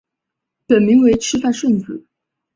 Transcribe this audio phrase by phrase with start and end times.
[0.65, 2.07] 本名为赤坂顺子。